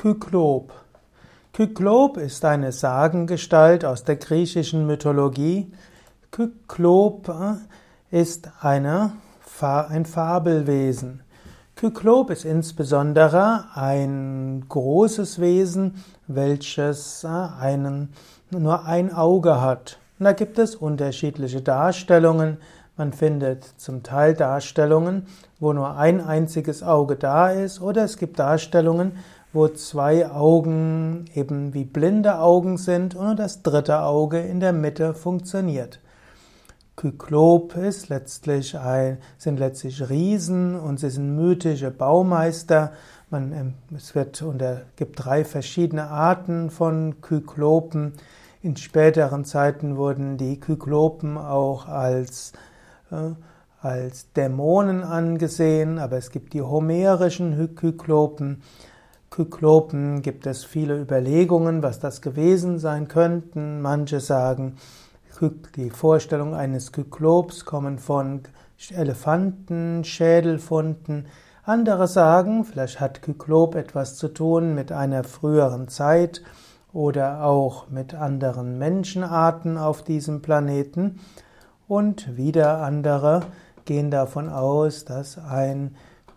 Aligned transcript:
Kyklop. 0.00 0.72
Kyklop 1.52 2.18
ist 2.18 2.44
eine 2.44 2.70
Sagengestalt 2.70 3.84
aus 3.84 4.04
der 4.04 4.14
griechischen 4.14 4.86
Mythologie. 4.86 5.72
Kyklop 6.30 7.28
äh, 7.28 8.16
ist 8.16 8.48
eine, 8.60 9.14
ein 9.60 10.06
Fabelwesen. 10.06 11.24
Kyklop 11.74 12.30
ist 12.30 12.44
insbesondere 12.44 13.64
ein 13.74 14.66
großes 14.68 15.40
Wesen, 15.40 16.04
welches 16.28 17.24
äh, 17.24 17.26
einen, 17.26 18.12
nur 18.50 18.84
ein 18.84 19.12
Auge 19.12 19.60
hat. 19.60 19.98
Und 20.20 20.26
da 20.26 20.32
gibt 20.32 20.60
es 20.60 20.76
unterschiedliche 20.76 21.60
Darstellungen. 21.60 22.58
Man 22.96 23.12
findet 23.12 23.64
zum 23.78 24.04
Teil 24.04 24.34
Darstellungen, 24.34 25.26
wo 25.58 25.72
nur 25.72 25.96
ein 25.96 26.20
einziges 26.20 26.84
Auge 26.84 27.16
da 27.16 27.50
ist, 27.50 27.80
oder 27.80 28.04
es 28.04 28.16
gibt 28.16 28.38
Darstellungen, 28.38 29.12
wo 29.52 29.68
zwei 29.68 30.30
Augen 30.30 31.24
eben 31.34 31.74
wie 31.74 31.84
blinde 31.84 32.38
Augen 32.38 32.76
sind 32.76 33.14
und 33.14 33.38
das 33.38 33.62
dritte 33.62 34.00
Auge 34.02 34.40
in 34.40 34.60
der 34.60 34.72
Mitte 34.72 35.14
funktioniert. 35.14 36.00
Kyklop 36.96 37.76
ist 37.76 38.08
letztlich 38.08 38.76
ein, 38.76 39.18
sind 39.38 39.60
letztlich 39.60 40.10
Riesen 40.10 40.74
und 40.74 40.98
sie 40.98 41.10
sind 41.10 41.36
mythische 41.36 41.92
Baumeister. 41.92 42.92
Man, 43.30 43.52
ähm, 43.52 43.74
es 43.96 44.16
wird 44.16 44.42
unter, 44.42 44.82
gibt 44.96 45.24
drei 45.24 45.44
verschiedene 45.44 46.08
Arten 46.08 46.70
von 46.70 47.20
Kyklopen. 47.20 48.14
In 48.62 48.76
späteren 48.76 49.44
Zeiten 49.44 49.96
wurden 49.96 50.38
die 50.38 50.58
Kyklopen 50.58 51.38
auch 51.38 51.86
als, 51.86 52.52
äh, 53.12 53.30
als 53.80 54.32
Dämonen 54.32 55.04
angesehen, 55.04 56.00
aber 56.00 56.16
es 56.16 56.32
gibt 56.32 56.52
die 56.52 56.62
homerischen 56.62 57.76
Kyklopen. 57.76 58.60
Kyklopen 59.30 60.22
gibt 60.22 60.46
es 60.46 60.64
viele 60.64 61.00
Überlegungen, 61.00 61.82
was 61.82 62.00
das 62.00 62.22
gewesen 62.22 62.78
sein 62.78 63.08
könnten. 63.08 63.80
Manche 63.80 64.20
sagen, 64.20 64.76
die 65.76 65.90
Vorstellung 65.90 66.54
eines 66.54 66.92
Kyklops 66.92 67.64
kommen 67.64 67.98
von 67.98 68.42
Elefanten, 68.90 70.04
Schädelfunden. 70.04 71.26
Andere 71.64 72.08
sagen, 72.08 72.64
vielleicht 72.64 72.98
hat 72.98 73.22
Kyklop 73.22 73.74
etwas 73.74 74.16
zu 74.16 74.28
tun 74.28 74.74
mit 74.74 74.90
einer 74.90 75.22
früheren 75.22 75.88
Zeit 75.88 76.42
oder 76.92 77.44
auch 77.44 77.90
mit 77.90 78.14
anderen 78.14 78.78
Menschenarten 78.78 79.76
auf 79.76 80.02
diesem 80.02 80.40
Planeten. 80.40 81.20
Und 81.86 82.36
wieder 82.36 82.78
andere 82.78 83.42
gehen 83.84 84.10
davon 84.10 84.48
aus, 84.48 85.04
dass 85.04 85.38
ein 85.38 85.94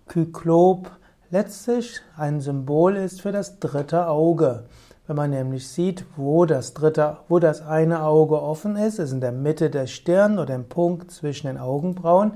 Kyklop 0.08 0.92
letztlich 1.32 2.02
ein 2.18 2.42
Symbol 2.42 2.98
ist 2.98 3.22
für 3.22 3.32
das 3.32 3.60
dritte 3.60 4.08
Auge. 4.08 4.66
Wenn 5.08 5.16
man 5.16 5.32
nämlich 5.32 5.68
sieht, 5.68 6.06
wo 6.16 6.46
das 6.46 6.74
dritte, 6.74 7.18
wo 7.28 7.40
das 7.40 7.66
eine 7.66 8.04
Auge 8.04 8.42
offen 8.42 8.76
ist, 8.76 9.00
ist 9.00 9.12
in 9.14 9.22
der 9.22 9.32
Mitte 9.32 9.70
der 9.70 9.88
Stirn 9.88 10.38
oder 10.40 10.54
im 10.54 10.70
Punkt 10.70 11.12
zwischen 11.12 11.48
den 11.48 11.58
Augenbrauen, 11.58 12.34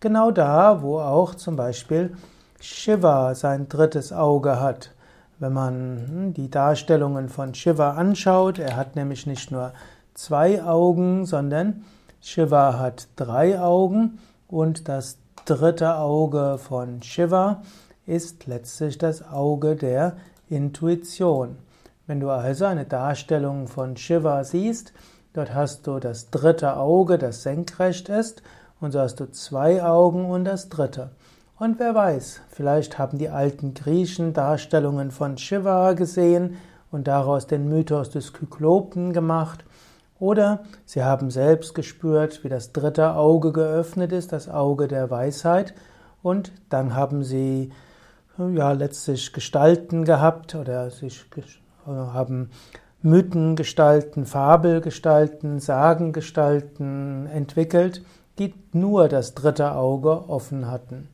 genau 0.00 0.30
da, 0.30 0.82
wo 0.82 0.98
auch 1.00 1.34
zum 1.34 1.56
Beispiel 1.56 2.16
Shiva 2.60 3.34
sein 3.34 3.68
drittes 3.68 4.12
Auge 4.12 4.60
hat. 4.60 4.92
Wenn 5.38 5.52
man 5.52 6.06
hm, 6.08 6.34
die 6.34 6.50
Darstellungen 6.50 7.28
von 7.28 7.52
Shiva 7.52 7.90
anschaut, 7.92 8.58
er 8.58 8.76
hat 8.76 8.96
nämlich 8.96 9.26
nicht 9.26 9.50
nur 9.50 9.72
zwei 10.14 10.62
Augen, 10.62 11.26
sondern 11.26 11.84
Shiva 12.20 12.78
hat 12.78 13.08
drei 13.16 13.60
Augen 13.60 14.18
und 14.48 14.88
das 14.88 15.18
dritte 15.44 15.96
Auge 15.96 16.58
von 16.58 17.02
Shiva 17.02 17.62
ist 18.06 18.46
letztlich 18.46 18.98
das 18.98 19.28
Auge 19.28 19.76
der 19.76 20.16
Intuition. 20.48 21.56
Wenn 22.06 22.20
du 22.20 22.30
also 22.30 22.64
eine 22.64 22.84
Darstellung 22.84 23.66
von 23.66 23.96
Shiva 23.96 24.44
siehst, 24.44 24.92
dort 25.32 25.52
hast 25.52 25.86
du 25.86 25.98
das 25.98 26.30
dritte 26.30 26.76
Auge, 26.76 27.18
das 27.18 27.42
senkrecht 27.42 28.08
ist, 28.08 28.42
und 28.80 28.92
so 28.92 29.00
hast 29.00 29.18
du 29.18 29.30
zwei 29.30 29.82
Augen 29.82 30.26
und 30.26 30.44
das 30.44 30.68
dritte. 30.68 31.10
Und 31.58 31.80
wer 31.80 31.94
weiß, 31.94 32.42
vielleicht 32.48 32.98
haben 32.98 33.18
die 33.18 33.30
alten 33.30 33.74
Griechen 33.74 34.34
Darstellungen 34.34 35.10
von 35.10 35.38
Shiva 35.38 35.94
gesehen 35.94 36.58
und 36.92 37.08
daraus 37.08 37.46
den 37.46 37.68
Mythos 37.68 38.10
des 38.10 38.32
Kyklopen 38.32 39.12
gemacht, 39.12 39.64
oder 40.18 40.60
sie 40.84 41.02
haben 41.02 41.30
selbst 41.30 41.74
gespürt, 41.74 42.44
wie 42.44 42.48
das 42.48 42.72
dritte 42.72 43.14
Auge 43.14 43.52
geöffnet 43.52 44.12
ist, 44.12 44.32
das 44.32 44.48
Auge 44.48 44.86
der 44.86 45.10
Weisheit, 45.10 45.74
und 46.22 46.52
dann 46.70 46.94
haben 46.94 47.24
sie 47.24 47.72
ja 48.38 48.72
letztlich 48.72 49.32
Gestalten 49.32 50.04
gehabt 50.04 50.54
oder 50.54 50.90
sich 50.90 51.24
haben 51.86 52.50
Mythengestalten, 53.02 54.26
Fabelgestalten, 54.26 55.60
Sagengestalten 55.60 57.26
entwickelt, 57.26 58.02
die 58.38 58.54
nur 58.72 59.08
das 59.08 59.34
dritte 59.34 59.72
Auge 59.72 60.28
offen 60.28 60.70
hatten. 60.70 61.08